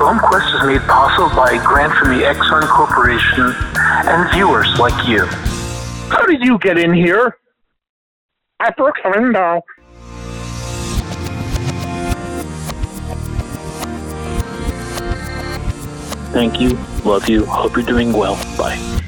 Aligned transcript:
BoneQuest 0.00 0.54
is 0.54 0.66
made 0.66 0.80
possible 0.88 1.28
by 1.36 1.50
a 1.52 1.62
grant 1.62 1.92
from 1.92 2.16
the 2.16 2.24
Exxon 2.24 2.62
Corporation 2.62 3.54
and 4.08 4.32
viewers 4.32 4.78
like 4.78 5.06
you. 5.06 5.26
How 6.08 6.24
did 6.24 6.42
you 6.42 6.58
get 6.58 6.78
in 6.78 6.94
here? 6.94 7.36
I 8.60 8.70
broke 8.70 8.96
the 9.04 9.10
window. 9.10 9.60
Thank 16.32 16.62
you. 16.62 16.78
Love 17.04 17.28
you. 17.28 17.44
Hope 17.44 17.76
you're 17.76 17.84
doing 17.84 18.14
well. 18.14 18.36
Bye. 18.56 18.99